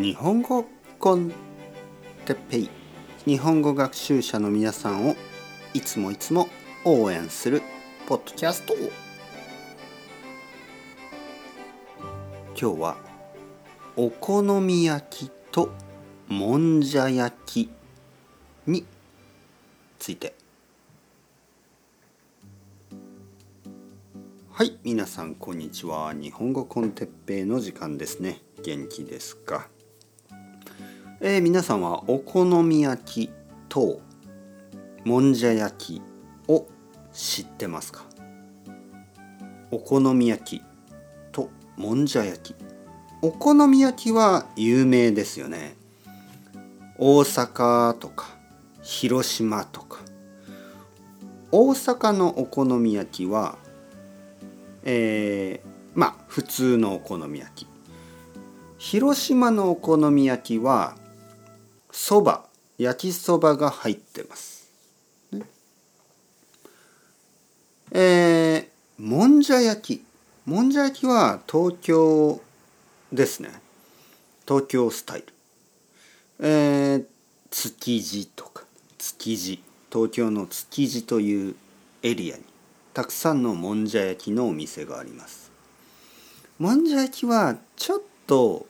[0.00, 0.64] 日本語
[1.00, 1.32] コン
[2.24, 2.70] テッペイ。
[3.24, 5.16] 日本語学習者の皆さんを
[5.74, 6.48] いつもいつも
[6.84, 7.62] 応援する
[8.06, 8.74] ポッドキャスト。
[12.56, 12.96] 今日は
[13.96, 15.70] お好み焼きと
[16.28, 17.68] もんじゃ焼き
[18.68, 18.86] に
[19.98, 20.32] ついて。
[24.52, 26.12] はい皆さんこんにちは。
[26.14, 28.40] 日本語コンテッペイの時間ですね。
[28.62, 29.66] 元気ですか？
[31.20, 33.30] えー、皆さんはお好み焼き
[33.68, 34.00] と
[35.04, 36.02] もんじゃ焼き
[36.46, 36.64] を
[37.12, 38.04] 知ってますか？
[39.72, 40.62] お好み焼き
[41.32, 42.56] ともんじゃ焼き。
[43.20, 45.74] お好み焼きは有名ですよね。
[46.98, 48.28] 大阪とか
[48.80, 49.98] 広島とか。
[51.50, 53.58] 大阪のお好み焼きは
[54.84, 57.68] えー、まあ普通のお好み焼き。
[58.78, 60.94] 広島のお好み焼きは
[62.00, 62.44] そば
[62.78, 64.70] 焼きそばが入ってます、
[65.32, 65.42] ね、
[67.90, 70.04] えー、もんじゃ焼き。
[70.46, 72.40] もんじゃ焼きは東京
[73.12, 73.50] ですね。
[74.46, 75.26] 東京スタイル。
[76.38, 77.04] えー、
[77.50, 78.62] 築地とか
[78.96, 79.62] 築地。
[79.92, 81.56] 東京の築地という
[82.04, 82.44] エリアに
[82.94, 85.50] たくさんのもんじゃ焼きのお店があります。
[86.60, 88.66] もんじゃ焼きはちょっと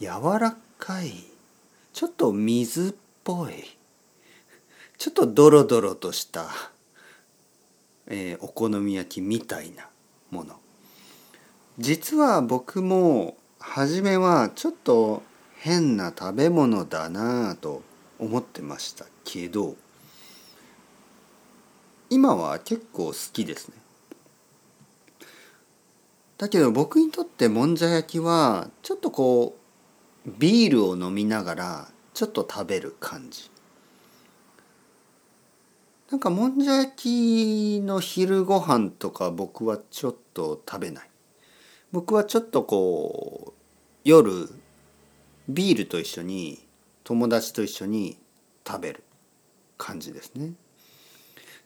[0.00, 0.06] 柔
[0.38, 1.31] らかい
[1.92, 3.52] ちょっと水っぽい。
[4.98, 6.46] ちょっとドロドロとした、
[8.06, 9.88] えー、お好み焼きみたいな
[10.30, 10.60] もの。
[11.78, 15.22] 実は僕も初めはちょっと
[15.56, 17.82] 変な食べ物だなぁと
[18.18, 19.76] 思ってましたけど
[22.10, 23.74] 今は結構好きですね。
[26.38, 29.61] だけど僕にとってもんじゃ焼きはちょっとこう
[30.26, 33.50] ビールを飲みながらちょっと食べる感じ。
[36.10, 41.10] なんかもんじゃ焼きの昼ご飯とか僕はちょっと食べない。
[41.90, 43.60] 僕はちょっとこう
[44.04, 44.48] 夜
[45.48, 46.66] ビールと一緒に
[47.02, 48.18] 友達と一緒に
[48.66, 49.02] 食べる
[49.78, 50.52] 感じですね。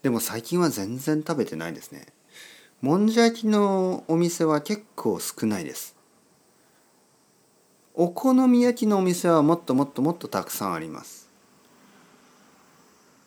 [0.03, 2.07] でも最近は全然食べてないですね。
[2.81, 5.96] もんじゃ焼きのお店は結構少ないです。
[7.99, 11.29] お好み焼きのお店はもっともっともっとたくさんあります。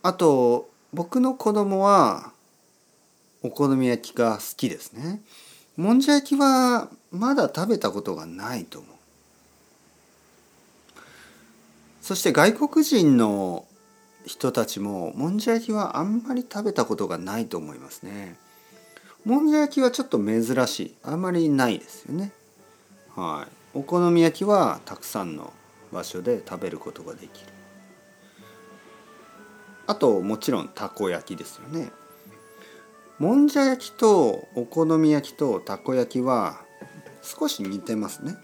[0.04, 2.32] あと僕の子供は
[3.42, 5.22] お好み焼きが好きですね。
[5.76, 8.96] もんじゃ焼きはまだ食べたことがないと思う。
[12.02, 13.66] そして外国人の
[14.26, 18.38] 人たちももんじゃ焼きはあんまり食べたことがないと思いますね。
[19.26, 20.96] もんじゃ焼きはちょっと珍しい。
[21.02, 22.32] あんまりないですよね。
[23.16, 25.54] はい、お好み焼きはたくさんの
[25.94, 27.48] 場所で食べることができる。
[29.88, 31.90] あともちろんたこ焼きですよね。
[33.20, 36.60] もんじゃ焼きとお好み焼きとたこ焼きは
[37.22, 38.36] 少し似てますね。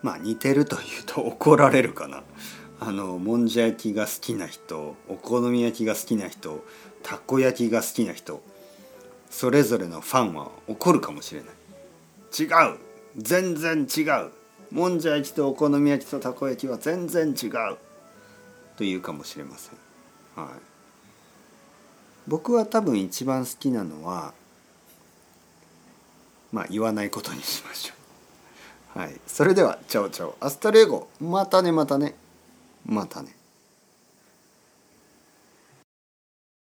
[0.00, 2.22] まあ似てるというと怒られるかな
[2.80, 6.64] あのもんじゃ焼きが好きな人お好み焼きが好きな人
[7.02, 8.42] たこ焼きが好きな人
[9.30, 11.50] それぞれのファンは怒るかもしれない。
[12.38, 12.78] 違う。
[13.16, 14.30] 全然違う。
[14.70, 17.78] もんじゃ焼きとお好み焼きとたこ焼きは全然違う。
[18.76, 19.78] というかもしれません。
[20.36, 20.54] はい。
[22.28, 24.34] 僕は多分一番好きなのは
[26.52, 27.94] まあ言わないことにしましょ
[28.96, 28.98] う。
[28.98, 30.36] はい、それでは Ciao ciao。
[30.40, 31.08] Hasta luego。
[31.20, 32.14] またねまたね。
[32.84, 33.34] またね。